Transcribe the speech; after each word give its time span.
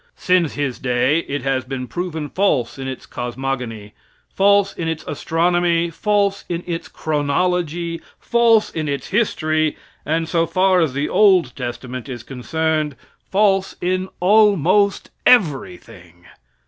Since 0.17 0.55
his 0.55 0.79
day 0.79 1.19
it 1.27 1.43
has 1.43 1.63
been 1.63 1.85
proven 1.87 2.27
false 2.27 2.79
in 2.79 2.87
its 2.87 3.05
cosmogony, 3.05 3.93
false 4.33 4.73
in 4.73 4.87
its 4.87 5.03
astronomy, 5.05 5.91
false 5.91 6.43
in 6.49 6.63
its 6.65 6.87
chronology, 6.87 8.01
false 8.19 8.71
in 8.71 8.89
its 8.89 9.09
history, 9.09 9.77
and 10.03 10.27
so 10.27 10.47
far 10.47 10.81
as 10.81 10.93
the 10.95 11.07
old 11.07 11.55
testament 11.55 12.09
is 12.09 12.23
concerned, 12.23 12.95
false 13.29 13.75
in 13.79 14.09
almost 14.19 15.11
everything. 15.27 16.25